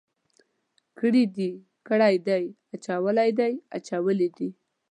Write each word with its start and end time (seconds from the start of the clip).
کړي 0.99 1.23
دي، 1.35 1.51
کړی 1.87 2.15
دی، 2.27 2.43
اچولی 2.75 3.29
دی، 3.39 3.53
اچولي 3.77 4.27
دي. 4.37 4.49